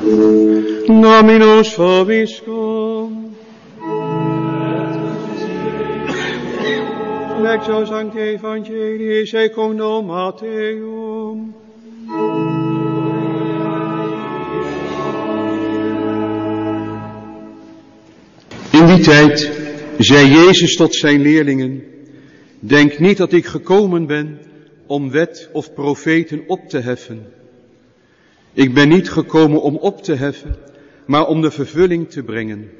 Dominus 0.00 1.74
vobiscum. 1.74 3.34
Lectio 7.42 7.84
Sancti 7.84 8.18
Evangelii 8.18 9.26
secundo 9.26 10.02
Matteum. 10.02 11.54
In 18.70 18.86
die 18.86 19.00
tijd 19.00 19.50
zei 19.98 20.26
Jezus 20.26 20.76
tot 20.76 20.94
zijn 20.94 21.20
leerlingen, 21.20 21.84
denk 22.58 22.98
niet 22.98 23.16
dat 23.16 23.32
ik 23.32 23.46
gekomen 23.46 24.06
ben 24.06 24.38
om 24.86 25.10
wet 25.10 25.48
of 25.52 25.74
profeten 25.74 26.44
op 26.46 26.68
te 26.68 26.78
heffen. 26.78 27.38
Ik 28.52 28.74
ben 28.74 28.88
niet 28.88 29.10
gekomen 29.10 29.62
om 29.62 29.76
op 29.76 30.02
te 30.02 30.14
heffen, 30.14 30.56
maar 31.06 31.26
om 31.26 31.40
de 31.40 31.50
vervulling 31.50 32.10
te 32.10 32.22
brengen. 32.22 32.70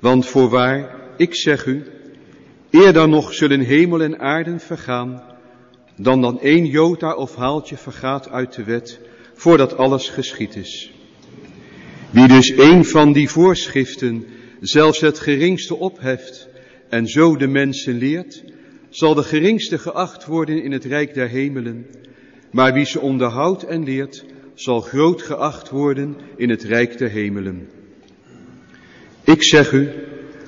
Want 0.00 0.26
voorwaar, 0.26 0.96
ik 1.16 1.34
zeg 1.34 1.66
u, 1.66 1.84
eerder 2.70 3.08
nog 3.08 3.34
zullen 3.34 3.60
hemel 3.60 4.02
en 4.02 4.18
aarde 4.18 4.58
vergaan, 4.58 5.22
dan 5.96 6.20
dan 6.20 6.40
één 6.40 6.66
jota 6.66 7.14
of 7.14 7.36
haaltje 7.36 7.76
vergaat 7.76 8.28
uit 8.30 8.54
de 8.54 8.64
wet, 8.64 9.00
voordat 9.34 9.76
alles 9.76 10.08
geschied 10.08 10.56
is. 10.56 10.92
Wie 12.10 12.28
dus 12.28 12.56
een 12.56 12.84
van 12.84 13.12
die 13.12 13.28
voorschriften, 13.28 14.26
zelfs 14.60 15.00
het 15.00 15.18
geringste 15.18 15.76
opheft 15.76 16.48
en 16.88 17.06
zo 17.06 17.36
de 17.36 17.46
mensen 17.46 17.98
leert, 17.98 18.44
zal 18.88 19.14
de 19.14 19.22
geringste 19.22 19.78
geacht 19.78 20.24
worden 20.24 20.62
in 20.62 20.72
het 20.72 20.84
rijk 20.84 21.14
der 21.14 21.28
hemelen. 21.28 21.86
Maar 22.50 22.72
wie 22.72 22.84
ze 22.84 23.00
onderhoudt 23.00 23.64
en 23.64 23.84
leert, 23.84 24.24
zal 24.56 24.80
groot 24.80 25.22
geacht 25.22 25.70
worden 25.70 26.16
in 26.36 26.50
het 26.50 26.62
rijk 26.62 26.98
der 26.98 27.10
hemelen. 27.10 27.68
Ik 29.24 29.44
zeg 29.44 29.72
u, 29.72 29.88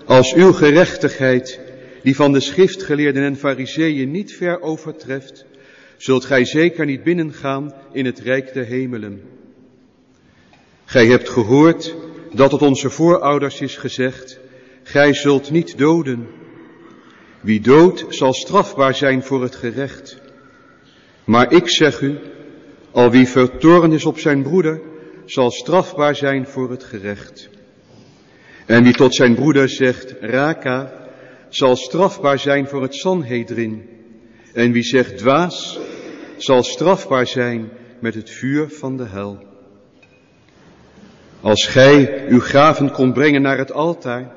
als 0.04 0.34
uw 0.34 0.52
gerechtigheid 0.52 1.60
die 2.02 2.16
van 2.16 2.32
de 2.32 2.40
schriftgeleerden 2.40 3.22
en 3.22 3.36
fariseeën 3.36 4.10
niet 4.10 4.32
ver 4.32 4.60
overtreft, 4.60 5.44
zult 5.96 6.24
gij 6.24 6.44
zeker 6.44 6.86
niet 6.86 7.02
binnengaan 7.02 7.74
in 7.92 8.04
het 8.04 8.18
rijk 8.18 8.52
der 8.52 8.64
hemelen. 8.64 9.22
Gij 10.84 11.06
hebt 11.06 11.28
gehoord 11.28 11.94
dat 12.32 12.52
het 12.52 12.62
onze 12.62 12.90
voorouders 12.90 13.60
is 13.60 13.76
gezegd, 13.76 14.38
gij 14.82 15.14
zult 15.14 15.50
niet 15.50 15.78
doden. 15.78 16.26
Wie 17.40 17.60
doodt 17.60 18.04
zal 18.08 18.32
strafbaar 18.32 18.94
zijn 18.94 19.22
voor 19.22 19.42
het 19.42 19.56
gerecht. 19.56 20.20
Maar 21.24 21.52
ik 21.52 21.70
zeg 21.70 22.00
u, 22.00 22.18
al 22.98 23.10
wie 23.10 23.28
vertoornd 23.28 23.92
is 23.92 24.04
op 24.04 24.18
zijn 24.18 24.42
broeder, 24.42 24.80
zal 25.24 25.50
strafbaar 25.50 26.16
zijn 26.16 26.46
voor 26.46 26.70
het 26.70 26.84
gerecht. 26.84 27.48
En 28.66 28.82
wie 28.82 28.92
tot 28.92 29.14
zijn 29.14 29.34
broeder 29.34 29.68
zegt, 29.68 30.14
raka, 30.20 30.92
zal 31.48 31.76
strafbaar 31.76 32.38
zijn 32.38 32.68
voor 32.68 32.82
het 32.82 32.94
Sanhedrin. 32.94 33.88
En 34.52 34.72
wie 34.72 34.82
zegt 34.82 35.18
dwaas, 35.18 35.78
zal 36.36 36.62
strafbaar 36.62 37.26
zijn 37.26 37.68
met 38.00 38.14
het 38.14 38.30
vuur 38.30 38.68
van 38.68 38.96
de 38.96 39.06
hel. 39.06 39.38
Als 41.40 41.66
gij 41.66 42.24
uw 42.28 42.40
gaven 42.40 42.90
komt 42.90 43.14
brengen 43.14 43.42
naar 43.42 43.58
het 43.58 43.72
altaar 43.72 44.32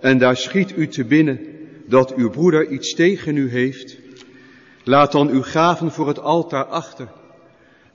en 0.00 0.18
daar 0.18 0.36
schiet 0.36 0.76
u 0.76 0.88
te 0.88 1.04
binnen 1.04 1.40
dat 1.86 2.14
uw 2.14 2.30
broeder 2.30 2.68
iets 2.68 2.94
tegen 2.94 3.36
u 3.36 3.50
heeft, 3.50 3.98
laat 4.84 5.12
dan 5.12 5.28
uw 5.28 5.42
gaven 5.42 5.90
voor 5.90 6.08
het 6.08 6.18
altaar 6.18 6.64
achter. 6.64 7.08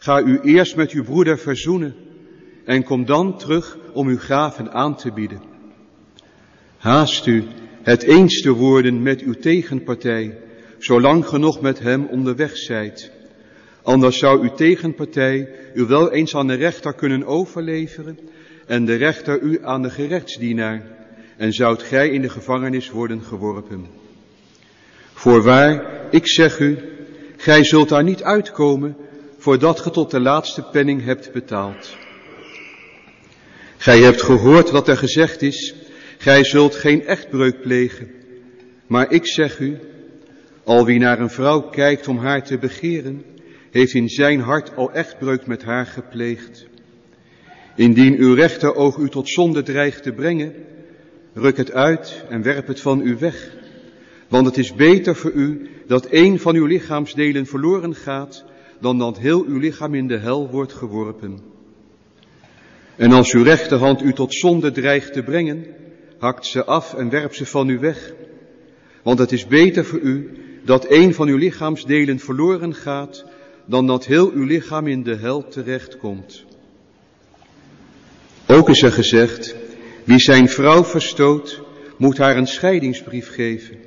Ga 0.02 0.22
u 0.22 0.40
eerst 0.40 0.76
met 0.76 0.92
uw 0.92 1.04
broeder 1.04 1.40
verzoenen 1.40 1.96
en 2.66 2.84
kom 2.84 3.06
dan 3.06 3.38
terug 3.38 3.78
om 3.94 4.08
uw 4.08 4.18
gaven 4.18 4.72
aan 4.72 4.96
te 4.96 5.12
bieden. 5.12 5.42
Haast 6.78 7.26
u 7.26 7.44
het 7.82 8.04
eens 8.04 8.42
te 8.42 8.52
worden 8.52 9.02
met 9.02 9.22
uw 9.22 9.34
tegenpartij, 9.34 10.38
zolang 10.78 11.26
ge 11.28 11.38
nog 11.38 11.62
met 11.62 11.80
hem 11.80 12.06
onderweg 12.06 12.58
zijt. 12.58 13.12
Anders 13.82 14.20
zou 14.20 14.42
uw 14.42 14.54
tegenpartij 14.54 15.50
u 15.74 15.86
wel 15.86 16.12
eens 16.12 16.36
aan 16.36 16.48
de 16.48 16.54
rechter 16.54 16.94
kunnen 16.94 17.26
overleveren 17.26 18.20
en 18.68 18.86
de 18.86 18.96
rechter 18.96 19.42
u 19.42 19.60
aan 19.64 19.82
de 19.82 19.90
gerechtsdienaar 19.90 20.84
en 21.38 21.54
zoudt 21.54 21.84
gij 21.84 22.10
in 22.10 22.22
de 22.22 22.30
gevangenis 22.30 22.90
worden 22.90 23.22
geworpen. 23.22 23.86
Voorwaar, 25.14 25.86
ik 26.12 26.28
zeg 26.28 26.60
u, 26.60 26.78
gij 27.38 27.64
zult 27.64 27.90
daar 27.90 28.04
niet 28.04 28.24
uitkomen 28.24 28.96
voordat 29.40 29.80
ge 29.80 29.90
tot 29.90 30.12
de 30.12 30.20
laatste 30.20 30.62
penning 30.72 31.04
hebt 31.04 31.32
betaald. 31.32 31.98
Gij 33.78 34.00
hebt 34.00 34.22
gehoord 34.22 34.70
wat 34.70 34.88
er 34.88 34.98
gezegd 34.98 35.42
is, 35.42 35.76
gij 36.18 36.44
zult 36.44 36.76
geen 36.76 37.06
echtbreuk 37.06 37.62
plegen. 37.62 38.12
Maar 38.88 39.12
ik 39.12 39.28
zeg 39.28 39.60
u, 39.60 39.78
al 40.64 40.86
wie 40.86 41.00
naar 41.00 41.20
een 41.20 41.30
vrouw 41.30 41.62
kijkt 41.62 42.08
om 42.08 42.18
haar 42.18 42.44
te 42.44 42.58
begeren, 42.58 43.26
heeft 43.72 43.94
in 43.94 44.10
zijn 44.10 44.40
hart 44.40 44.76
al 44.76 44.92
echtbreuk 44.92 45.48
met 45.48 45.64
haar 45.64 45.86
gepleegd. 45.86 46.68
Indien 47.76 48.18
uw 48.18 48.34
rechteroog 48.34 48.98
u 48.98 49.10
tot 49.10 49.30
zonde 49.30 49.64
dreigt 49.64 50.04
te 50.04 50.12
brengen, 50.12 50.54
ruk 51.34 51.58
het 51.58 51.72
uit 51.72 52.24
en 52.30 52.42
werp 52.42 52.68
het 52.68 52.80
van 52.80 53.02
u 53.02 53.18
weg. 53.20 53.58
Want 54.28 54.46
het 54.46 54.58
is 54.58 54.74
beter 54.74 55.16
voor 55.16 55.32
u 55.32 55.70
dat 55.88 56.08
een 56.10 56.40
van 56.40 56.56
uw 56.56 56.66
lichaamsdelen 56.66 57.46
verloren 57.46 57.96
gaat, 57.96 58.46
dan 58.80 58.98
dat 58.98 59.18
heel 59.18 59.44
uw 59.46 59.58
lichaam 59.58 59.94
in 59.94 60.08
de 60.08 60.18
hel 60.18 60.50
wordt 60.50 60.74
geworpen. 60.74 61.40
En 62.96 63.12
als 63.12 63.34
uw 63.34 63.44
rechterhand 63.44 64.02
u 64.02 64.14
tot 64.14 64.34
zonde 64.36 64.72
dreigt 64.72 65.14
te 65.14 65.24
brengen, 65.24 65.66
hakt 66.18 66.46
ze 66.46 66.66
af 66.66 66.94
en 66.94 67.10
werp 67.10 67.34
ze 67.34 67.46
van 67.46 67.70
u 67.70 67.80
weg. 67.80 68.14
Want 69.04 69.20
het 69.20 69.32
is 69.32 69.48
beter 69.48 69.86
voor 69.86 70.00
u 70.00 70.38
dat 70.64 70.86
een 70.90 71.14
van 71.14 71.28
uw 71.28 71.38
lichaamsdelen 71.38 72.20
verloren 72.20 72.76
gaat, 72.76 73.26
dan 73.66 73.88
dat 73.88 74.06
heel 74.06 74.32
uw 74.32 74.44
lichaam 74.44 74.88
in 74.88 75.04
de 75.04 75.16
hel 75.16 75.48
terechtkomt. 75.48 76.46
Ook 78.48 78.70
is 78.70 78.82
er 78.82 78.92
gezegd, 78.92 79.56
wie 80.04 80.20
zijn 80.20 80.50
vrouw 80.50 80.84
verstoot, 80.84 81.62
moet 81.98 82.18
haar 82.18 82.38
een 82.38 82.48
scheidingsbrief 82.48 83.34
geven. 83.34 83.78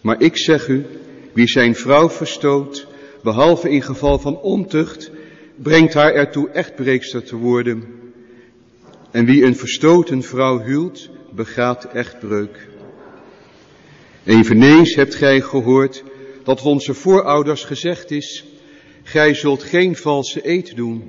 Maar 0.00 0.20
ik 0.20 0.38
zeg 0.38 0.68
u, 0.68 0.84
wie 1.32 1.48
zijn 1.48 1.74
vrouw 1.74 2.10
verstoot, 2.10 2.86
behalve 3.22 3.70
in 3.70 3.82
geval 3.82 4.18
van 4.18 4.40
ontucht, 4.40 5.10
brengt 5.56 5.94
haar 5.94 6.12
ertoe 6.12 6.48
echtbreekster 6.48 7.24
te 7.24 7.36
worden. 7.36 7.84
En 9.10 9.24
wie 9.24 9.44
een 9.44 9.56
verstoten 9.56 10.22
vrouw 10.22 10.60
huwt, 10.60 11.10
begaat 11.34 11.84
echtbreuk. 11.84 12.68
Eveneens 14.24 14.94
hebt 14.94 15.14
gij 15.14 15.40
gehoord 15.40 16.04
dat 16.44 16.62
onze 16.62 16.94
voorouders 16.94 17.64
gezegd 17.64 18.10
is, 18.10 18.44
gij 19.02 19.34
zult 19.34 19.62
geen 19.62 19.96
valse 19.96 20.48
eed 20.48 20.76
doen, 20.76 21.02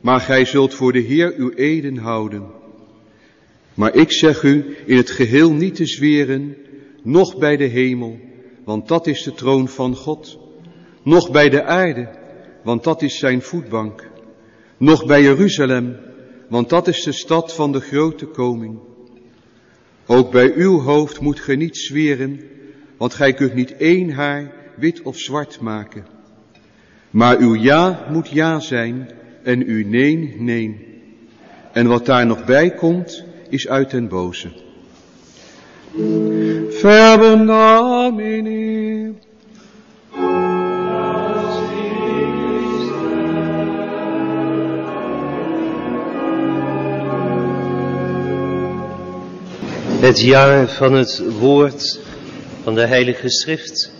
maar 0.00 0.20
gij 0.20 0.44
zult 0.44 0.74
voor 0.74 0.92
de 0.92 0.98
Heer 0.98 1.34
uw 1.36 1.50
eden 1.50 1.96
houden. 1.96 2.46
Maar 3.74 3.94
ik 3.94 4.12
zeg 4.12 4.42
u 4.42 4.76
in 4.86 4.96
het 4.96 5.10
geheel 5.10 5.52
niet 5.52 5.74
te 5.74 5.86
zweren, 5.86 6.56
noch 7.02 7.38
bij 7.38 7.56
de 7.56 7.64
hemel, 7.64 8.18
want 8.64 8.88
dat 8.88 9.06
is 9.06 9.22
de 9.22 9.32
troon 9.32 9.68
van 9.68 9.96
God, 9.96 10.38
noch 11.02 11.30
bij 11.30 11.48
de 11.48 11.64
aarde, 11.64 12.08
want 12.62 12.84
dat 12.84 13.02
is 13.02 13.18
zijn 13.18 13.42
voetbank, 13.42 14.08
noch 14.76 15.06
bij 15.06 15.22
Jeruzalem, 15.22 15.96
want 16.48 16.68
dat 16.68 16.88
is 16.88 17.02
de 17.02 17.12
stad 17.12 17.54
van 17.54 17.72
de 17.72 17.80
grote 17.80 18.26
koning. 18.26 18.78
Ook 20.06 20.30
bij 20.30 20.52
uw 20.54 20.80
hoofd 20.80 21.20
moet 21.20 21.40
ge 21.40 21.54
niet 21.54 21.76
zweren, 21.76 22.40
want 22.96 23.14
gij 23.14 23.32
kunt 23.32 23.54
niet 23.54 23.76
één 23.76 24.10
haar 24.10 24.52
wit 24.76 25.02
of 25.02 25.18
zwart 25.18 25.60
maken. 25.60 26.06
Maar 27.10 27.38
uw 27.38 27.54
ja 27.54 28.06
moet 28.10 28.28
ja 28.28 28.60
zijn 28.60 29.10
en 29.42 29.64
uw 29.66 29.88
nee, 29.88 30.36
nee. 30.38 30.88
En 31.72 31.86
wat 31.86 32.06
daar 32.06 32.26
nog 32.26 32.44
bij 32.44 32.70
komt, 32.70 33.24
is 33.48 33.68
uit 33.68 33.90
den 33.90 34.08
boze. 34.08 34.48
Verbum 36.70 37.44
Het 50.00 50.20
jaar 50.20 50.68
van 50.68 50.92
het 50.92 51.22
woord 51.38 52.00
van 52.62 52.74
de 52.74 52.86
Heilige 52.86 53.30
Schrift. 53.30 53.92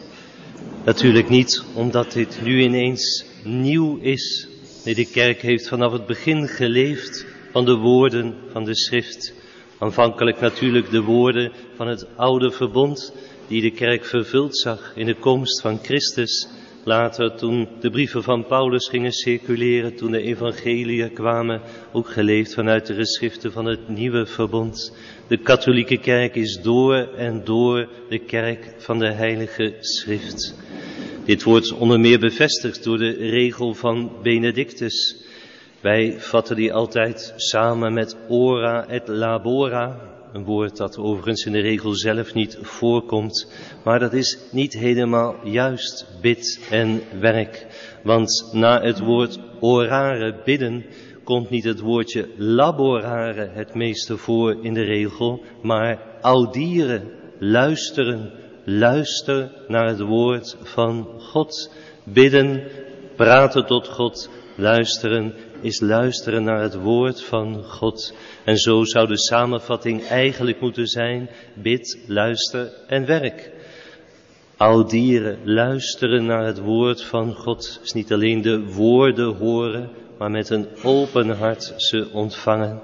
Natuurlijk 0.85 1.29
niet 1.29 1.62
omdat 1.75 2.12
dit 2.12 2.41
nu 2.43 2.62
ineens 2.62 3.25
nieuw 3.44 3.99
is. 3.99 4.49
Nee, 4.85 4.94
de 4.94 5.11
kerk 5.11 5.43
heeft 5.43 5.69
vanaf 5.69 5.93
het 5.93 6.06
begin 6.06 6.49
geleefd 6.49 7.26
van 7.52 7.64
de 7.64 7.75
woorden 7.75 8.35
van 8.52 8.64
de 8.64 8.75
schrift. 8.75 9.32
Aanvankelijk 9.79 10.41
natuurlijk 10.41 10.91
de 10.91 11.02
woorden 11.02 11.52
van 11.76 11.88
het 11.88 12.06
oude 12.17 12.50
verbond 12.50 13.12
die 13.49 13.62
de 13.62 13.70
kerk 13.70 14.05
vervuld 14.05 14.58
zag 14.58 14.93
in 14.94 15.06
de 15.06 15.17
komst 15.17 15.61
van 15.61 15.79
Christus 15.82 16.49
Later, 16.85 17.35
toen 17.35 17.69
de 17.81 17.91
brieven 17.91 18.23
van 18.23 18.47
Paulus 18.47 18.88
gingen 18.88 19.12
circuleren, 19.12 19.97
toen 19.97 20.11
de 20.11 20.23
evangeliën 20.23 21.12
kwamen, 21.12 21.61
ook 21.93 22.09
geleefd 22.09 22.55
vanuit 22.55 22.87
de 22.87 22.94
geschriften 22.94 23.53
van 23.53 23.65
het 23.65 23.88
nieuwe 23.88 24.27
verbond. 24.27 24.97
De 25.29 25.37
katholieke 25.37 25.99
kerk 25.99 26.35
is 26.35 26.61
door 26.62 26.94
en 27.17 27.44
door 27.44 27.88
de 28.09 28.19
kerk 28.19 28.75
van 28.79 28.99
de 28.99 29.12
heilige 29.12 29.75
schrift. 29.81 30.55
Dit 31.25 31.43
wordt 31.43 31.73
onder 31.73 32.00
meer 32.00 32.19
bevestigd 32.19 32.85
door 32.85 32.99
de 32.99 33.11
regel 33.11 33.75
van 33.75 34.12
Benedictus. 34.23 35.25
Wij 35.81 36.15
vatten 36.19 36.56
die 36.56 36.73
altijd 36.73 37.32
samen 37.37 37.93
met 37.93 38.17
ora 38.29 38.88
et 38.88 39.09
labora, 39.09 40.09
een 40.32 40.44
woord 40.44 40.77
dat 40.77 40.99
overigens 40.99 41.44
in 41.44 41.53
de 41.53 41.61
regel 41.61 41.94
zelf 41.94 42.35
niet 42.35 42.59
voorkomt. 42.61 43.53
Maar 43.85 43.99
dat 43.99 44.12
is 44.12 44.38
niet 44.53 44.73
helemaal 44.73 45.35
juist 45.44 46.06
bid 46.21 46.67
en 46.71 47.03
werk. 47.21 47.67
Want 48.03 48.50
na 48.53 48.82
het 48.82 48.99
woord 48.99 49.38
orare, 49.61 50.41
bidden, 50.44 50.85
komt 51.25 51.50
niet 51.50 51.65
het 51.65 51.81
woordje 51.81 52.29
laborare 52.37 53.50
het 53.53 53.75
meeste 53.75 54.17
voor 54.17 54.65
in 54.65 54.75
de 54.75 54.82
regel, 54.82 55.43
maar 55.62 56.03
audieren, 56.21 57.11
luisteren, 57.38 58.32
luister 58.65 59.53
naar 59.69 59.87
het 59.87 60.00
woord 60.00 60.56
van 60.62 61.09
God. 61.19 61.75
Bidden, 62.05 62.62
praten 63.17 63.67
tot 63.67 63.88
God, 63.88 64.31
luisteren 64.56 65.35
is 65.62 65.80
luisteren 65.80 66.44
naar 66.44 66.62
het 66.62 66.74
woord 66.74 67.22
van 67.22 67.64
God. 67.64 68.14
En 68.44 68.56
zo 68.56 68.84
zou 68.84 69.06
de 69.06 69.18
samenvatting 69.18 70.06
eigenlijk 70.06 70.60
moeten 70.60 70.86
zijn, 70.86 71.30
bid, 71.54 71.98
luister 72.06 72.72
en 72.86 73.06
werk. 73.06 73.50
Audieren, 74.56 75.38
luisteren 75.44 76.26
naar 76.26 76.44
het 76.44 76.58
woord 76.58 77.02
van 77.02 77.34
God, 77.34 77.80
is 77.82 77.92
niet 77.92 78.12
alleen 78.12 78.42
de 78.42 78.64
woorden 78.64 79.36
horen, 79.36 79.90
maar 80.18 80.30
met 80.30 80.50
een 80.50 80.68
open 80.82 81.28
hart 81.28 81.72
ze 81.76 82.08
ontvangen. 82.12 82.80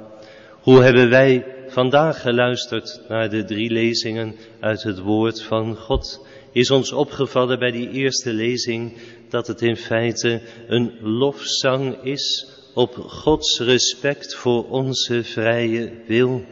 Hoe 0.61 0.83
hebben 0.83 1.11
wij 1.11 1.47
vandaag 1.69 2.21
geluisterd 2.21 3.01
naar 3.09 3.31
de 3.31 3.45
drie 3.45 3.71
lezingen 3.71 4.35
uit 4.61 4.83
het 4.83 4.99
woord 4.99 5.43
van 5.43 5.77
God? 5.77 6.27
Is 6.53 6.71
ons 6.71 6.93
opgevallen 6.93 7.59
bij 7.59 7.71
die 7.71 7.91
eerste 7.91 8.33
lezing 8.33 8.97
dat 9.29 9.47
het 9.47 9.63
in 9.63 9.77
feite 9.77 10.41
een 10.69 10.93
lofzang 11.01 12.03
is 12.03 12.55
op 12.77 12.95
Gods 12.97 13.61
respect 13.61 14.35
voor 14.35 14.69
onze 14.69 15.25
vrije 15.25 15.93
wil. 16.07 16.45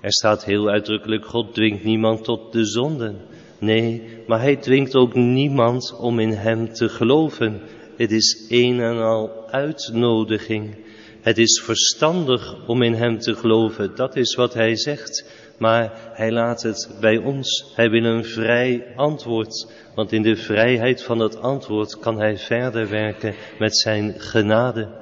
Er 0.00 0.12
staat 0.12 0.44
heel 0.44 0.68
uitdrukkelijk, 0.68 1.24
God 1.24 1.54
dwingt 1.54 1.84
niemand 1.84 2.24
tot 2.24 2.52
de 2.52 2.64
zonden. 2.64 3.16
Nee, 3.58 4.02
maar 4.26 4.40
hij 4.40 4.56
dwingt 4.56 4.94
ook 4.94 5.14
niemand 5.14 5.96
om 6.00 6.18
in 6.18 6.30
hem 6.30 6.72
te 6.72 6.88
geloven. 6.88 7.60
Het 7.96 8.10
is 8.10 8.46
een 8.48 8.80
en 8.80 8.98
al 8.98 9.46
uitnodiging. 9.50 10.76
Het 11.20 11.38
is 11.38 11.62
verstandig 11.64 12.66
om 12.66 12.82
in 12.82 12.94
hem 12.94 13.18
te 13.18 13.34
geloven, 13.34 13.94
dat 13.94 14.16
is 14.16 14.34
wat 14.34 14.54
hij 14.54 14.76
zegt. 14.76 15.30
Maar 15.58 16.10
hij 16.12 16.32
laat 16.32 16.62
het 16.62 16.96
bij 17.00 17.16
ons. 17.16 17.72
Hij 17.74 17.90
wil 17.90 18.04
een 18.04 18.24
vrij 18.24 18.86
antwoord. 18.96 19.72
Want 19.94 20.12
in 20.12 20.22
de 20.22 20.36
vrijheid 20.36 21.02
van 21.02 21.18
het 21.18 21.40
antwoord 21.40 21.98
kan 21.98 22.18
hij 22.18 22.36
verder 22.36 22.88
werken 22.88 23.34
met 23.58 23.78
zijn 23.78 24.14
genade. 24.16 24.97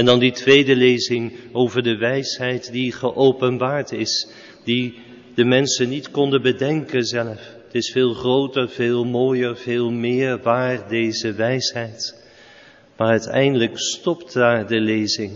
En 0.00 0.06
dan 0.06 0.18
die 0.18 0.32
tweede 0.32 0.76
lezing 0.76 1.32
over 1.52 1.82
de 1.82 1.96
wijsheid 1.96 2.72
die 2.72 2.92
geopenbaard 2.92 3.92
is, 3.92 4.28
die 4.64 4.94
de 5.34 5.44
mensen 5.44 5.88
niet 5.88 6.10
konden 6.10 6.42
bedenken 6.42 7.04
zelf. 7.04 7.38
Het 7.64 7.74
is 7.74 7.90
veel 7.90 8.14
groter, 8.14 8.68
veel 8.68 9.04
mooier, 9.04 9.56
veel 9.56 9.90
meer 9.90 10.42
waar 10.42 10.88
deze 10.88 11.32
wijsheid. 11.32 12.24
Maar 12.96 13.08
uiteindelijk 13.08 13.78
stopt 13.78 14.32
daar 14.32 14.66
de 14.66 14.80
lezing 14.80 15.32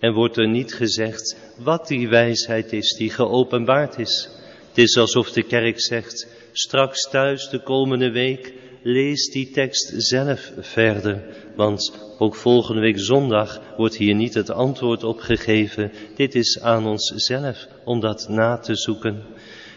en 0.00 0.12
wordt 0.12 0.36
er 0.36 0.48
niet 0.48 0.74
gezegd 0.74 1.36
wat 1.58 1.88
die 1.88 2.08
wijsheid 2.08 2.72
is 2.72 2.94
die 2.96 3.10
geopenbaard 3.10 3.98
is. 3.98 4.28
Het 4.68 4.78
is 4.78 4.96
alsof 4.96 5.32
de 5.32 5.42
kerk 5.42 5.80
zegt, 5.80 6.28
straks 6.52 7.10
thuis 7.10 7.48
de 7.48 7.62
komende 7.62 8.10
week 8.10 8.52
lees 8.82 9.30
die 9.30 9.50
tekst 9.50 9.92
zelf 9.96 10.52
verder, 10.58 11.22
want 11.56 12.00
ook 12.18 12.34
volgende 12.34 12.80
week 12.80 12.98
zondag 12.98 13.60
wordt 13.76 13.96
hier 13.96 14.14
niet 14.14 14.34
het 14.34 14.50
antwoord 14.50 15.04
op 15.04 15.18
gegeven. 15.18 15.92
Dit 16.16 16.34
is 16.34 16.60
aan 16.60 16.86
ons 16.86 17.12
zelf 17.14 17.66
om 17.84 18.00
dat 18.00 18.26
na 18.28 18.58
te 18.58 18.74
zoeken. 18.74 19.22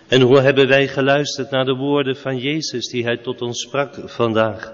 En 0.08 0.22
hoe 0.22 0.40
hebben 0.40 0.68
wij 0.68 0.88
geluisterd 0.88 1.50
naar 1.50 1.66
de 1.66 1.76
woorden 1.76 2.16
van 2.16 2.38
Jezus 2.38 2.88
die 2.88 3.04
hij 3.04 3.18
tot 3.18 3.42
ons 3.42 3.62
sprak 3.62 4.10
vandaag? 4.10 4.74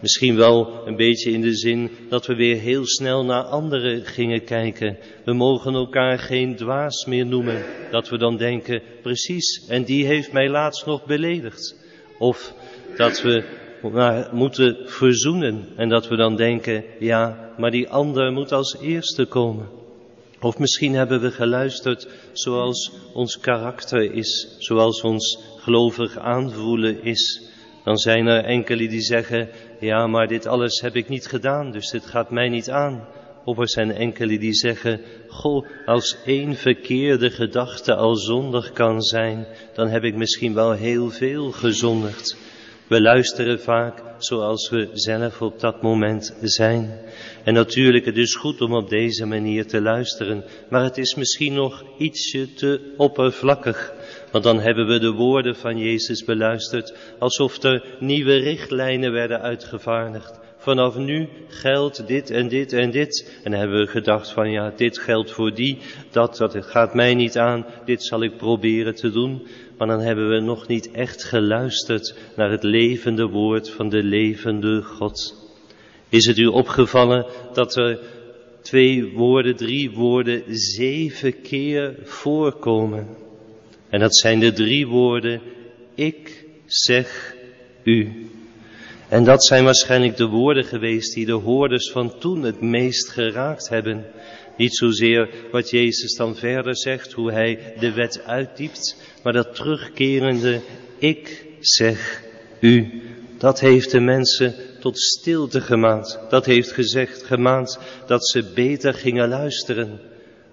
Misschien 0.00 0.36
wel 0.36 0.86
een 0.86 0.96
beetje 0.96 1.30
in 1.30 1.40
de 1.40 1.54
zin 1.54 1.90
dat 2.08 2.26
we 2.26 2.34
weer 2.34 2.56
heel 2.56 2.86
snel 2.86 3.24
naar 3.24 3.42
anderen 3.42 4.04
gingen 4.04 4.44
kijken. 4.44 4.98
We 5.24 5.32
mogen 5.32 5.74
elkaar 5.74 6.18
geen 6.18 6.56
dwaas 6.56 7.04
meer 7.04 7.26
noemen. 7.26 7.64
Dat 7.90 8.08
we 8.08 8.18
dan 8.18 8.36
denken, 8.36 8.82
precies, 9.02 9.66
en 9.68 9.84
die 9.84 10.06
heeft 10.06 10.32
mij 10.32 10.48
laatst 10.48 10.86
nog 10.86 11.04
beledigd. 11.04 11.76
Of 12.18 12.54
dat 12.96 13.22
we 13.22 13.44
moeten 14.32 14.76
verzoenen 14.84 15.68
en 15.76 15.88
dat 15.88 16.08
we 16.08 16.16
dan 16.16 16.36
denken, 16.36 16.84
ja, 16.98 17.50
maar 17.56 17.70
die 17.70 17.88
ander 17.88 18.32
moet 18.32 18.52
als 18.52 18.76
eerste 18.80 19.24
komen. 19.24 19.68
Of 20.40 20.58
misschien 20.58 20.94
hebben 20.94 21.20
we 21.20 21.30
geluisterd 21.30 22.08
zoals 22.32 22.92
ons 23.12 23.40
karakter 23.40 24.12
is, 24.12 24.56
zoals 24.58 25.00
ons 25.00 25.38
gelovig 25.58 26.18
aanvoelen 26.18 27.02
is. 27.02 27.50
Dan 27.84 27.96
zijn 27.96 28.26
er 28.26 28.44
enkele 28.44 28.88
die 28.88 29.00
zeggen, 29.00 29.48
ja, 29.80 30.06
maar 30.06 30.26
dit 30.26 30.46
alles 30.46 30.80
heb 30.80 30.96
ik 30.96 31.08
niet 31.08 31.26
gedaan, 31.26 31.70
dus 31.70 31.90
dit 31.90 32.06
gaat 32.06 32.30
mij 32.30 32.48
niet 32.48 32.70
aan. 32.70 33.08
Of 33.44 33.58
er 33.58 33.68
zijn 33.68 33.92
enkele 33.92 34.38
die 34.38 34.54
zeggen, 34.54 35.00
goh, 35.28 35.66
als 35.86 36.16
één 36.24 36.54
verkeerde 36.54 37.30
gedachte 37.30 37.94
al 37.94 38.16
zondig 38.16 38.72
kan 38.72 39.02
zijn, 39.02 39.46
dan 39.74 39.88
heb 39.88 40.02
ik 40.02 40.16
misschien 40.16 40.54
wel 40.54 40.72
heel 40.72 41.10
veel 41.10 41.50
gezondigd. 41.50 42.36
We 42.88 43.00
luisteren 43.00 43.58
vaak 43.58 44.02
zoals 44.18 44.70
we 44.70 44.88
zelf 44.92 45.42
op 45.42 45.60
dat 45.60 45.82
moment 45.82 46.36
zijn. 46.40 46.98
En 47.44 47.54
natuurlijk, 47.54 48.04
het 48.04 48.16
is 48.16 48.34
goed 48.34 48.60
om 48.60 48.74
op 48.74 48.88
deze 48.88 49.26
manier 49.26 49.66
te 49.66 49.80
luisteren, 49.80 50.44
maar 50.70 50.82
het 50.82 50.98
is 50.98 51.14
misschien 51.14 51.54
nog 51.54 51.84
ietsje 51.98 52.54
te 52.54 52.92
oppervlakkig. 52.96 53.92
Want 54.32 54.44
dan 54.44 54.60
hebben 54.60 54.86
we 54.86 54.98
de 54.98 55.12
woorden 55.12 55.56
van 55.56 55.78
Jezus 55.78 56.24
beluisterd 56.24 56.94
alsof 57.18 57.62
er 57.62 57.96
nieuwe 58.00 58.36
richtlijnen 58.36 59.12
werden 59.12 59.40
uitgevaardigd. 59.40 60.38
Vanaf 60.58 60.96
nu 60.96 61.28
geldt 61.48 62.06
dit 62.06 62.30
en 62.30 62.48
dit 62.48 62.72
en 62.72 62.90
dit. 62.90 63.40
En 63.44 63.50
dan 63.50 63.60
hebben 63.60 63.80
we 63.80 63.86
gedacht 63.86 64.30
van 64.30 64.50
ja, 64.50 64.72
dit 64.76 64.98
geldt 64.98 65.30
voor 65.30 65.54
die, 65.54 65.78
dat, 66.10 66.36
dat 66.36 66.56
gaat 66.60 66.94
mij 66.94 67.14
niet 67.14 67.38
aan, 67.38 67.66
dit 67.84 68.04
zal 68.04 68.22
ik 68.22 68.36
proberen 68.36 68.94
te 68.94 69.10
doen 69.10 69.46
maar 69.76 69.86
dan 69.86 70.00
hebben 70.00 70.28
we 70.28 70.40
nog 70.40 70.66
niet 70.66 70.90
echt 70.90 71.24
geluisterd 71.24 72.14
naar 72.36 72.50
het 72.50 72.62
levende 72.62 73.26
woord 73.26 73.70
van 73.70 73.88
de 73.88 74.02
levende 74.06 74.82
God. 74.82 75.34
Is 76.08 76.26
het 76.26 76.38
u 76.38 76.46
opgevallen 76.46 77.26
dat 77.52 77.76
er 77.76 77.98
twee 78.62 79.12
woorden, 79.12 79.56
drie 79.56 79.90
woorden, 79.90 80.42
zeven 80.48 81.40
keer 81.40 81.94
voorkomen? 82.02 83.06
En 83.88 84.00
dat 84.00 84.16
zijn 84.16 84.40
de 84.40 84.52
drie 84.52 84.86
woorden, 84.86 85.40
ik 85.94 86.46
zeg 86.66 87.34
u. 87.82 88.28
En 89.08 89.24
dat 89.24 89.46
zijn 89.46 89.64
waarschijnlijk 89.64 90.16
de 90.16 90.26
woorden 90.26 90.64
geweest 90.64 91.14
die 91.14 91.26
de 91.26 91.32
hoorders 91.32 91.90
van 91.90 92.18
toen 92.18 92.42
het 92.42 92.60
meest 92.60 93.08
geraakt 93.10 93.68
hebben. 93.68 94.04
Niet 94.56 94.76
zozeer 94.76 95.28
wat 95.50 95.70
Jezus 95.70 96.14
dan 96.14 96.36
verder 96.36 96.76
zegt, 96.76 97.12
hoe 97.12 97.32
hij 97.32 97.74
de 97.78 97.92
wet 97.92 98.22
uitdiept, 98.24 98.96
maar 99.22 99.32
dat 99.32 99.54
terugkerende, 99.54 100.60
ik 100.98 101.46
zeg 101.60 102.22
u, 102.60 103.02
dat 103.38 103.60
heeft 103.60 103.90
de 103.90 104.00
mensen 104.00 104.54
tot 104.80 104.98
stilte 104.98 105.60
gemaakt. 105.60 106.18
Dat 106.28 106.46
heeft 106.46 106.72
gezegd, 106.72 107.22
gemaakt 107.22 107.78
dat 108.06 108.28
ze 108.28 108.52
beter 108.54 108.94
gingen 108.94 109.28
luisteren. 109.28 110.00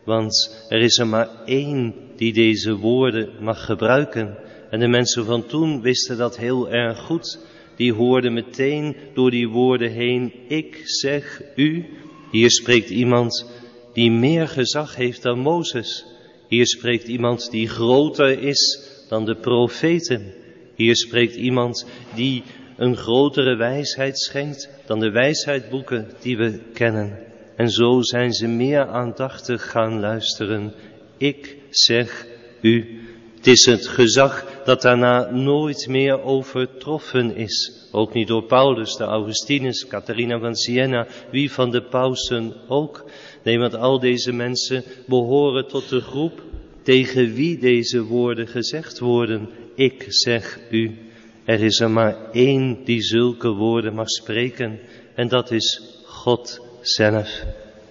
Want 0.06 0.66
er 0.70 0.82
is 0.82 0.98
er 0.98 1.08
maar 1.08 1.30
één 1.46 1.96
die 2.16 2.34
deze 2.34 2.76
woorden 2.76 3.30
mag 3.40 3.66
gebruiken. 3.66 4.38
En 4.70 4.80
de 4.80 4.88
mensen 4.88 5.26
van 5.26 5.46
toen 5.46 5.82
wisten 5.82 6.18
dat 6.18 6.38
heel 6.38 6.70
erg 6.70 7.00
goed. 7.00 7.40
Die 7.76 7.94
hoorden 7.94 8.34
meteen 8.34 8.96
door 9.14 9.32
die 9.32 9.50
woorden 9.50 9.92
heen, 9.92 10.34
ik 10.48 10.82
zeg 10.84 11.42
u. 11.56 11.86
Hier 12.32 12.52
spreekt 12.52 12.90
iemand 12.90 13.52
die 13.94 14.12
meer 14.12 14.48
gezag 14.48 14.96
heeft 14.96 15.22
dan 15.22 15.40
Mozes. 15.40 16.06
Hier 16.48 16.68
spreekt 16.68 17.08
iemand 17.08 17.52
die 17.52 17.68
groter 17.68 18.40
is 18.40 18.82
dan 19.10 19.26
de 19.26 19.36
profeten. 19.36 20.34
Hier 20.76 20.96
spreekt 20.96 21.36
iemand 21.36 21.86
die 22.16 22.44
een 22.78 22.98
grotere 22.98 23.56
wijsheid 23.56 24.20
schenkt 24.20 24.70
dan 24.86 25.00
de 25.00 25.12
wijsheidboeken 25.12 26.08
die 26.20 26.38
we 26.38 26.60
kennen. 26.74 27.20
En 27.56 27.70
zo 27.70 28.02
zijn 28.02 28.34
ze 28.34 28.48
meer 28.48 28.88
aandachtig 28.88 29.70
gaan 29.70 30.00
luisteren. 30.00 30.74
Ik 31.18 31.58
zeg 31.70 32.26
u, 32.62 33.02
Het 33.36 33.48
is 33.48 33.66
het 33.66 33.88
gezag 33.88 34.46
dat 34.66 34.82
daarna 34.82 35.30
nooit 35.32 35.88
meer 35.88 36.22
overtroffen 36.22 37.36
is. 37.36 37.88
Ook 37.92 38.14
niet 38.14 38.28
door 38.28 38.44
Paulus, 38.44 38.96
de 38.96 39.04
Augustinus, 39.04 39.88
Catharina 39.88 40.40
van 40.40 40.56
Siena, 40.56 41.08
wie 41.32 41.52
van 41.52 41.72
de 41.72 41.84
pausen 41.84 42.54
ook. 42.68 43.06
Nee, 43.44 43.60
want 43.60 43.76
al 43.76 44.00
deze 44.00 44.32
mensen 44.32 44.84
behoren 45.08 45.68
tot 45.68 45.90
de 45.90 46.02
groep 46.02 46.42
tegen 46.84 47.34
wie 47.34 47.58
deze 47.58 48.04
woorden 48.04 48.48
gezegd 48.48 49.00
worden. 49.00 49.50
Ik 49.76 50.06
zeg 50.08 50.60
u, 50.70 50.98
er 51.46 51.64
is 51.64 51.80
er 51.80 51.92
maar 51.92 52.32
één 52.32 52.84
die 52.84 53.02
zulke 53.02 53.50
woorden 53.50 53.94
mag 53.94 54.10
spreken 54.10 54.80
en 55.16 55.28
dat 55.28 55.52
is 55.52 55.82
God 56.06 56.62
zelf. 56.82 57.44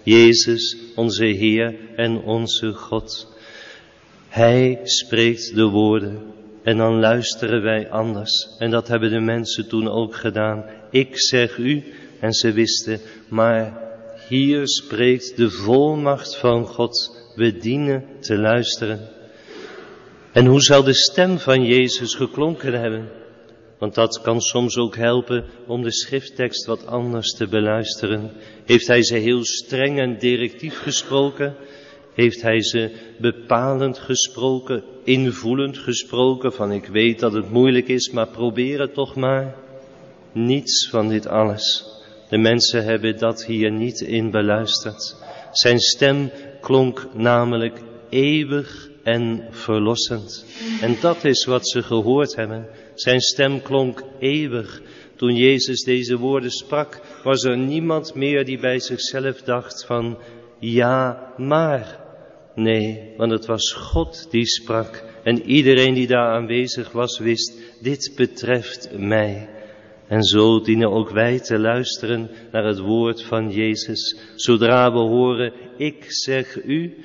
Jezus, 0.02 0.76
onze 0.94 1.24
Heer 1.24 1.74
en 1.96 2.22
onze 2.22 2.72
God. 2.72 3.36
Hij 4.28 4.80
spreekt 4.82 5.54
de 5.54 5.64
woorden 5.64 6.32
en 6.62 6.76
dan 6.76 7.00
luisteren 7.00 7.62
wij 7.62 7.90
anders. 7.90 8.56
En 8.58 8.70
dat 8.70 8.88
hebben 8.88 9.10
de 9.10 9.20
mensen 9.20 9.68
toen 9.68 9.88
ook 9.88 10.16
gedaan. 10.16 10.64
Ik 10.90 11.20
zeg 11.20 11.56
u, 11.56 11.84
en 12.20 12.32
ze 12.32 12.52
wisten, 12.52 13.00
maar 13.28 13.80
hier 14.28 14.68
spreekt 14.68 15.36
de 15.36 15.50
volmacht 15.50 16.36
van 16.36 16.66
God. 16.66 17.20
We 17.34 17.56
dienen 17.56 18.04
te 18.20 18.38
luisteren. 18.38 19.08
En 20.32 20.46
hoe 20.46 20.60
zal 20.60 20.82
de 20.82 20.94
stem 20.94 21.38
van 21.38 21.64
Jezus 21.64 22.14
geklonken 22.14 22.80
hebben? 22.80 23.08
Want 23.82 23.94
dat 23.94 24.20
kan 24.20 24.40
soms 24.40 24.76
ook 24.76 24.96
helpen 24.96 25.44
om 25.66 25.82
de 25.82 25.92
schrifttekst 25.92 26.66
wat 26.66 26.86
anders 26.86 27.30
te 27.32 27.48
beluisteren. 27.48 28.30
Heeft 28.64 28.86
hij 28.86 29.02
ze 29.02 29.16
heel 29.16 29.44
streng 29.44 29.98
en 29.98 30.18
directief 30.18 30.78
gesproken? 30.78 31.54
Heeft 32.14 32.42
hij 32.42 32.62
ze 32.62 32.90
bepalend 33.18 33.98
gesproken, 33.98 34.84
invoelend 35.04 35.78
gesproken, 35.78 36.52
van 36.52 36.72
ik 36.72 36.86
weet 36.86 37.18
dat 37.18 37.32
het 37.32 37.50
moeilijk 37.50 37.88
is, 37.88 38.10
maar 38.10 38.28
probeer 38.28 38.80
het 38.80 38.94
toch 38.94 39.14
maar? 39.14 39.54
Niets 40.32 40.88
van 40.88 41.08
dit 41.08 41.26
alles. 41.26 41.84
De 42.28 42.38
mensen 42.38 42.84
hebben 42.84 43.18
dat 43.18 43.44
hier 43.44 43.70
niet 43.70 44.00
in 44.00 44.30
beluisterd. 44.30 45.16
Zijn 45.52 45.78
stem 45.78 46.30
klonk 46.60 47.06
namelijk 47.14 47.80
eeuwig 48.08 48.90
en 49.02 49.46
verlossend. 49.50 50.46
En 50.80 50.96
dat 51.00 51.24
is 51.24 51.44
wat 51.44 51.68
ze 51.68 51.82
gehoord 51.82 52.36
hebben. 52.36 52.66
Zijn 52.94 53.20
stem 53.20 53.62
klonk 53.62 54.02
eeuwig. 54.18 54.82
Toen 55.16 55.36
Jezus 55.36 55.84
deze 55.84 56.18
woorden 56.18 56.50
sprak, 56.50 57.00
was 57.22 57.44
er 57.44 57.56
niemand 57.56 58.14
meer 58.14 58.44
die 58.44 58.60
bij 58.60 58.80
zichzelf 58.80 59.42
dacht 59.42 59.84
van, 59.84 60.18
ja, 60.58 61.32
maar. 61.36 62.00
Nee, 62.54 63.14
want 63.16 63.30
het 63.30 63.46
was 63.46 63.72
God 63.72 64.26
die 64.30 64.46
sprak. 64.46 65.04
En 65.24 65.42
iedereen 65.42 65.94
die 65.94 66.06
daar 66.06 66.34
aanwezig 66.34 66.92
was, 66.92 67.18
wist, 67.18 67.60
dit 67.80 68.12
betreft 68.16 68.88
mij. 68.98 69.48
En 70.08 70.22
zo 70.22 70.60
dienen 70.60 70.90
ook 70.90 71.10
wij 71.10 71.40
te 71.40 71.58
luisteren 71.58 72.30
naar 72.50 72.64
het 72.64 72.78
woord 72.78 73.22
van 73.22 73.50
Jezus. 73.50 74.16
Zodra 74.34 74.92
we 74.92 74.98
horen, 74.98 75.52
ik 75.76 76.04
zeg 76.08 76.64
u, 76.64 76.96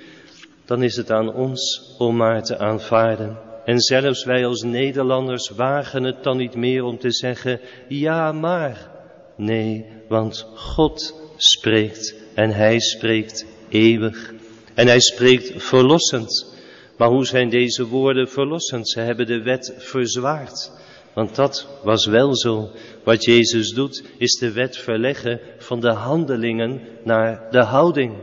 dan 0.68 0.84
is 0.84 0.96
het 0.96 1.12
aan 1.12 1.34
ons 1.34 1.82
om 1.98 2.16
maar 2.16 2.44
te 2.44 2.58
aanvaarden. 2.58 3.38
En 3.66 3.80
zelfs 3.80 4.24
wij 4.24 4.46
als 4.46 4.62
Nederlanders 4.62 5.50
wagen 5.50 6.04
het 6.04 6.24
dan 6.24 6.38
niet 6.38 6.56
meer 6.56 6.84
om 6.84 6.98
te 6.98 7.12
zeggen, 7.12 7.60
ja 7.88 8.32
maar. 8.32 8.90
Nee, 9.36 9.86
want 10.08 10.48
God 10.56 11.22
spreekt 11.38 12.16
en 12.36 12.50
Hij 12.50 12.80
spreekt 12.80 13.46
eeuwig. 13.70 14.34
En 14.74 14.88
Hij 14.88 15.00
spreekt 15.00 15.64
verlossend. 15.64 16.56
Maar 16.98 17.10
hoe 17.10 17.26
zijn 17.26 17.50
deze 17.50 17.88
woorden 17.88 18.30
verlossend? 18.30 18.90
Ze 18.90 19.00
hebben 19.00 19.26
de 19.26 19.42
wet 19.42 19.74
verzwaard. 19.78 20.72
Want 21.14 21.36
dat 21.36 21.68
was 21.84 22.06
wel 22.06 22.36
zo. 22.36 22.70
Wat 23.04 23.26
Jezus 23.26 23.70
doet, 23.70 24.04
is 24.18 24.40
de 24.40 24.52
wet 24.52 24.78
verleggen 24.78 25.40
van 25.58 25.80
de 25.80 25.92
handelingen 25.92 26.82
naar 27.04 27.48
de 27.52 27.64
houding. 27.64 28.14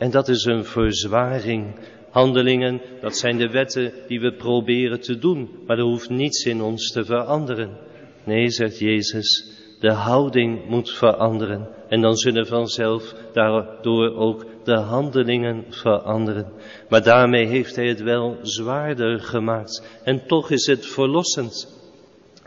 En 0.00 0.10
dat 0.10 0.28
is 0.28 0.44
een 0.44 0.64
verzwaring. 0.64 1.74
Handelingen, 2.10 2.80
dat 3.00 3.16
zijn 3.16 3.36
de 3.36 3.48
wetten 3.48 3.92
die 4.06 4.20
we 4.20 4.32
proberen 4.32 5.00
te 5.00 5.18
doen, 5.18 5.48
maar 5.66 5.78
er 5.78 5.84
hoeft 5.84 6.10
niets 6.10 6.44
in 6.44 6.62
ons 6.62 6.92
te 6.92 7.04
veranderen. 7.04 7.76
Nee, 8.24 8.50
zegt 8.50 8.78
Jezus, 8.78 9.52
de 9.80 9.92
houding 9.92 10.68
moet 10.68 10.90
veranderen. 10.90 11.68
En 11.88 12.00
dan 12.00 12.16
zullen 12.16 12.46
vanzelf 12.46 13.14
daardoor 13.32 14.14
ook 14.16 14.46
de 14.64 14.76
handelingen 14.76 15.64
veranderen. 15.68 16.52
Maar 16.88 17.02
daarmee 17.02 17.46
heeft 17.46 17.76
hij 17.76 17.88
het 17.88 18.02
wel 18.02 18.38
zwaarder 18.42 19.20
gemaakt. 19.20 20.00
En 20.04 20.26
toch 20.26 20.50
is 20.50 20.66
het 20.66 20.86
verlossend. 20.86 21.79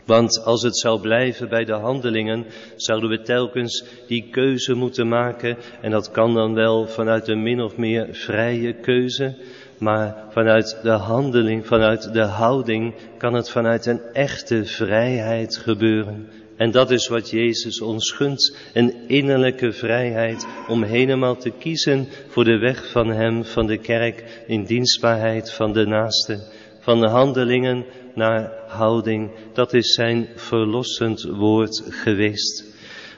Want 0.04 0.44
als 0.44 0.62
het 0.62 0.78
zou 0.78 1.00
blijven 1.00 1.48
bij 1.48 1.64
de 1.64 1.72
handelingen, 1.72 2.46
zouden 2.76 3.10
we 3.10 3.20
telkens 3.20 3.84
die 4.06 4.28
keuze 4.30 4.74
moeten 4.74 5.08
maken. 5.08 5.56
En 5.80 5.90
dat 5.90 6.10
kan 6.10 6.34
dan 6.34 6.54
wel 6.54 6.86
vanuit 6.86 7.28
een 7.28 7.42
min 7.42 7.60
of 7.60 7.76
meer 7.76 8.08
vrije 8.10 8.72
keuze. 8.72 9.36
Maar 9.78 10.16
vanuit 10.30 10.78
de 10.82 10.90
handeling, 10.90 11.66
vanuit 11.66 12.12
de 12.12 12.22
houding, 12.22 12.94
kan 13.18 13.34
het 13.34 13.50
vanuit 13.50 13.86
een 13.86 14.00
echte 14.12 14.64
vrijheid 14.64 15.56
gebeuren. 15.56 16.28
En 16.56 16.70
dat 16.70 16.90
is 16.90 17.08
wat 17.08 17.30
Jezus 17.30 17.80
ons 17.80 18.10
gunt, 18.10 18.56
een 18.72 18.94
innerlijke 19.06 19.72
vrijheid 19.72 20.46
om 20.68 20.82
helemaal 20.82 21.36
te 21.36 21.50
kiezen 21.50 22.08
voor 22.28 22.44
de 22.44 22.58
weg 22.58 22.90
van 22.90 23.08
Hem, 23.08 23.44
van 23.44 23.66
de 23.66 23.78
kerk, 23.78 24.44
in 24.46 24.64
dienstbaarheid 24.64 25.52
van 25.52 25.72
de 25.72 25.86
naaste. 25.86 26.40
Van 26.84 27.00
de 27.00 27.08
handelingen 27.08 27.84
naar 28.14 28.52
houding, 28.68 29.30
dat 29.52 29.72
is 29.72 29.94
zijn 29.94 30.28
verlossend 30.36 31.22
woord 31.22 31.82
geweest. 31.88 32.64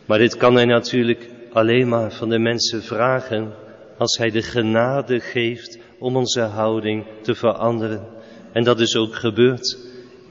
Maar 0.05 0.19
dit 0.19 0.37
kan 0.37 0.55
hij 0.55 0.65
natuurlijk 0.65 1.31
alleen 1.53 1.89
maar 1.89 2.13
van 2.13 2.29
de 2.29 2.39
mensen 2.39 2.83
vragen 2.83 3.53
als 3.99 4.17
hij 4.17 4.31
de 4.31 4.43
genade 4.43 5.21
geeft 5.21 5.79
om 5.99 6.17
onze 6.17 6.41
houding 6.41 7.05
te 7.23 7.35
veranderen. 7.35 8.07
En 8.53 8.65
dat 8.65 8.81
is 8.81 8.97
ook 8.97 9.15
gebeurd. 9.15 9.79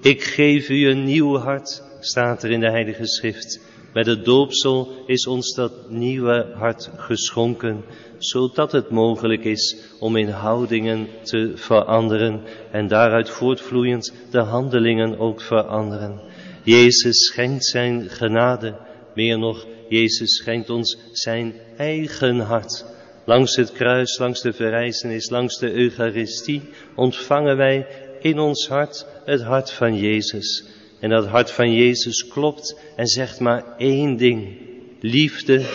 Ik 0.01 0.23
geef 0.23 0.69
u 0.69 0.87
een 0.87 1.03
nieuw 1.03 1.37
hart, 1.37 1.83
staat 1.99 2.43
er 2.43 2.51
in 2.51 2.59
de 2.59 2.71
Heilige 2.71 3.07
Schrift. 3.07 3.61
Met 3.95 4.05
het 4.05 4.25
doopsel 4.25 5.03
is 5.05 5.27
ons 5.27 5.53
dat 5.53 5.89
nieuwe 5.89 6.51
hart 6.53 6.89
geschonken, 6.95 7.83
zodat 8.17 8.71
het 8.71 8.89
mogelijk 8.89 9.43
is 9.43 9.77
om 9.99 10.15
in 10.15 10.29
houdingen 10.29 11.07
te 11.21 11.51
veranderen 11.55 12.41
en 12.71 12.87
daaruit 12.87 13.29
voortvloeiend 13.29 14.13
de 14.31 14.39
handelingen 14.39 15.19
ook 15.19 15.41
veranderen. 15.41 16.21
Jezus 16.63 17.25
schenkt 17.25 17.65
zijn 17.65 18.09
genade, 18.09 18.75
meer 19.13 19.39
nog, 19.39 19.65
Jezus 19.89 20.35
schenkt 20.35 20.69
ons 20.69 20.97
zijn 21.11 21.53
eigen 21.77 22.39
hart. 22.39 22.85
Langs 23.25 23.55
het 23.55 23.71
kruis, 23.71 24.17
langs 24.17 24.41
de 24.41 24.53
verrijzenis, 24.53 25.29
langs 25.29 25.59
de 25.59 25.73
Eucharistie 25.73 26.61
ontvangen 26.95 27.57
wij 27.57 27.87
in 28.19 28.39
ons 28.39 28.67
hart 28.67 29.05
het 29.25 29.41
hart 29.41 29.71
van 29.71 29.97
Jezus. 29.97 30.65
En 30.99 31.09
dat 31.09 31.27
hart 31.27 31.51
van 31.51 31.73
Jezus 31.73 32.27
klopt 32.27 32.79
en 32.95 33.07
zegt 33.07 33.39
maar 33.39 33.63
één 33.77 34.17
ding. 34.17 34.57
Liefde, 34.99 35.65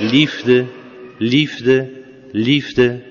liefde, 0.00 0.66
liefde, 1.18 1.90
liefde. 2.32 3.02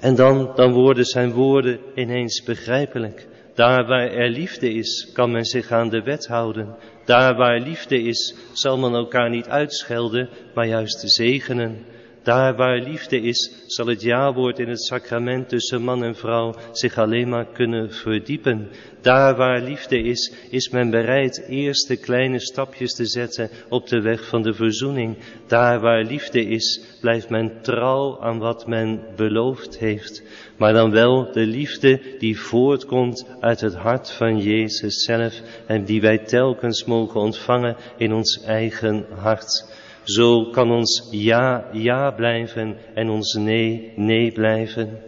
En 0.00 0.14
dan, 0.14 0.52
dan 0.54 0.72
worden 0.72 1.04
zijn 1.04 1.32
woorden 1.32 1.78
ineens 1.94 2.42
begrijpelijk. 2.42 3.26
Daar 3.54 3.86
waar 3.86 4.10
er 4.10 4.30
liefde 4.30 4.72
is, 4.72 5.10
kan 5.12 5.30
men 5.30 5.44
zich 5.44 5.70
aan 5.70 5.88
de 5.88 6.02
wet 6.02 6.26
houden. 6.26 6.76
Daar 7.04 7.34
waar 7.34 7.60
liefde 7.60 8.02
is, 8.02 8.34
zal 8.52 8.78
men 8.78 8.94
elkaar 8.94 9.30
niet 9.30 9.46
uitschelden, 9.46 10.28
maar 10.54 10.66
juist 10.66 11.00
zegenen. 11.10 11.84
Daar 12.22 12.56
waar 12.56 12.78
liefde 12.78 13.20
is, 13.20 13.50
zal 13.66 13.86
het 13.86 14.02
ja-woord 14.02 14.58
in 14.58 14.68
het 14.68 14.82
sacrament 14.82 15.48
tussen 15.48 15.82
man 15.82 16.04
en 16.04 16.14
vrouw 16.14 16.54
zich 16.72 16.98
alleen 16.98 17.28
maar 17.28 17.46
kunnen 17.46 17.92
verdiepen. 17.92 18.68
Daar 19.00 19.36
waar 19.36 19.60
liefde 19.60 20.02
is, 20.02 20.32
is 20.50 20.68
men 20.68 20.90
bereid 20.90 21.44
eerste 21.48 21.96
kleine 21.96 22.40
stapjes 22.40 22.94
te 22.94 23.06
zetten 23.06 23.50
op 23.68 23.88
de 23.88 24.00
weg 24.00 24.28
van 24.28 24.42
de 24.42 24.54
verzoening. 24.54 25.16
Daar 25.46 25.80
waar 25.80 26.02
liefde 26.02 26.46
is, 26.46 26.80
blijft 27.00 27.28
men 27.28 27.52
trouw 27.62 28.20
aan 28.20 28.38
wat 28.38 28.66
men 28.66 29.00
beloofd 29.16 29.78
heeft. 29.78 30.22
Maar 30.56 30.72
dan 30.72 30.90
wel 30.90 31.32
de 31.32 31.46
liefde 31.46 32.00
die 32.18 32.40
voortkomt 32.40 33.26
uit 33.40 33.60
het 33.60 33.74
hart 33.74 34.10
van 34.10 34.38
Jezus 34.38 35.04
zelf 35.04 35.40
en 35.66 35.84
die 35.84 36.00
wij 36.00 36.18
telkens 36.18 36.84
mogen 36.84 37.20
ontvangen 37.20 37.76
in 37.96 38.12
ons 38.12 38.42
eigen 38.44 39.06
hart. 39.14 39.80
Zo 40.04 40.50
kan 40.50 40.70
ons 40.70 41.08
ja, 41.10 41.68
ja 41.72 42.10
blijven 42.10 42.76
en 42.94 43.08
ons 43.08 43.34
nee, 43.34 43.92
nee 43.96 44.32
blijven. 44.32 44.98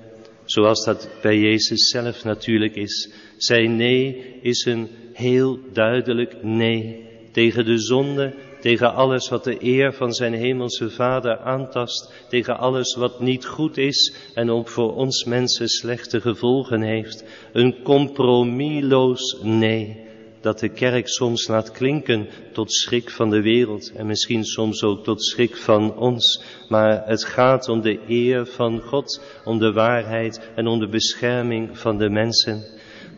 Zoals 0.44 0.84
dat 0.84 1.08
bij 1.22 1.38
Jezus 1.38 1.88
zelf 1.88 2.24
natuurlijk 2.24 2.74
is. 2.74 3.12
Zijn 3.36 3.76
nee 3.76 4.38
is 4.42 4.64
een 4.64 4.88
heel 5.12 5.58
duidelijk 5.72 6.42
nee 6.42 7.06
tegen 7.32 7.64
de 7.64 7.78
zonde, 7.78 8.34
tegen 8.60 8.94
alles 8.94 9.28
wat 9.28 9.44
de 9.44 9.64
eer 9.64 9.92
van 9.92 10.12
zijn 10.12 10.34
hemelse 10.34 10.90
Vader 10.90 11.38
aantast, 11.38 12.12
tegen 12.28 12.58
alles 12.58 12.94
wat 12.94 13.20
niet 13.20 13.46
goed 13.46 13.76
is 13.76 14.14
en 14.34 14.50
ook 14.50 14.68
voor 14.68 14.94
ons 14.94 15.24
mensen 15.24 15.68
slechte 15.68 16.20
gevolgen 16.20 16.82
heeft. 16.82 17.24
Een 17.52 17.82
compromisloos 17.82 19.38
nee 19.42 20.03
dat 20.44 20.58
de 20.58 20.68
kerk 20.68 21.08
soms 21.08 21.46
laat 21.48 21.70
klinken 21.70 22.28
tot 22.52 22.72
schrik 22.72 23.10
van 23.10 23.30
de 23.30 23.42
wereld 23.42 23.92
en 23.96 24.06
misschien 24.06 24.44
soms 24.44 24.82
ook 24.82 25.04
tot 25.04 25.24
schrik 25.24 25.56
van 25.56 25.96
ons. 25.96 26.42
Maar 26.68 27.06
het 27.06 27.24
gaat 27.24 27.68
om 27.68 27.80
de 27.80 28.00
eer 28.08 28.46
van 28.46 28.80
God, 28.80 29.22
om 29.44 29.58
de 29.58 29.72
waarheid 29.72 30.50
en 30.54 30.66
om 30.66 30.78
de 30.78 30.88
bescherming 30.88 31.78
van 31.78 31.98
de 31.98 32.10
mensen. 32.10 32.64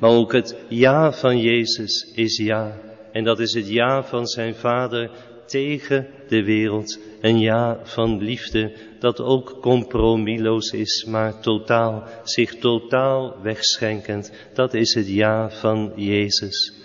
Maar 0.00 0.11
ook 0.11 0.33
het 0.33 0.56
ja 0.68 1.12
van 1.12 1.40
Jezus 1.40 2.12
is 2.14 2.37
ja. 2.37 2.80
En 3.12 3.25
dat 3.25 3.40
is 3.40 3.54
het 3.54 3.68
ja 3.68 4.04
van 4.04 4.26
zijn 4.26 4.54
Vader 4.54 5.11
tegen 5.47 6.06
de 6.28 6.45
wereld. 6.45 6.99
Een 7.21 7.38
ja 7.38 7.80
van 7.83 8.23
liefde 8.23 8.73
dat 8.99 9.21
ook 9.21 9.59
compromisloos 9.61 10.71
is, 10.71 11.04
maar 11.04 11.40
totaal, 11.40 12.04
zich 12.25 12.54
totaal 12.54 13.37
wegschenkend. 13.42 14.33
Dat 14.54 14.75
is 14.75 14.95
het 14.95 15.09
ja 15.09 15.50
van 15.50 15.92
Jezus. 15.97 16.85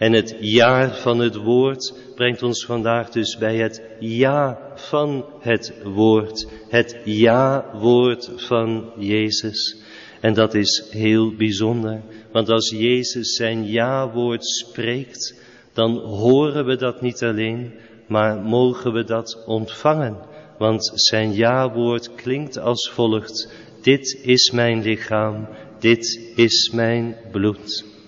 En 0.00 0.12
het 0.12 0.36
jaar 0.40 0.96
van 0.96 1.18
het 1.18 1.36
woord 1.36 1.94
brengt 2.14 2.42
ons 2.42 2.64
vandaag 2.64 3.10
dus 3.10 3.38
bij 3.38 3.56
het 3.56 3.82
ja 3.98 4.58
van 4.74 5.24
het 5.40 5.74
woord. 5.84 6.46
Het 6.68 7.00
ja-woord 7.04 8.30
van 8.36 8.92
Jezus. 8.98 9.76
En 10.20 10.34
dat 10.34 10.54
is 10.54 10.88
heel 10.90 11.34
bijzonder, 11.36 12.00
want 12.32 12.48
als 12.48 12.70
Jezus 12.70 13.34
zijn 13.34 13.66
ja-woord 13.66 14.46
spreekt, 14.46 15.40
dan 15.72 15.98
horen 15.98 16.64
we 16.64 16.76
dat 16.76 17.00
niet 17.00 17.22
alleen, 17.22 17.72
maar 18.06 18.36
mogen 18.36 18.92
we 18.92 19.04
dat 19.04 19.42
ontvangen. 19.46 20.16
Want 20.58 20.90
zijn 20.94 21.34
ja-woord 21.34 22.14
klinkt 22.14 22.58
als 22.58 22.90
volgt, 22.90 23.52
dit 23.82 24.18
is 24.22 24.50
mijn 24.50 24.82
lichaam, 24.82 25.48
dit 25.78 26.32
is 26.34 26.70
mijn 26.74 27.16
bloed. 27.30 27.98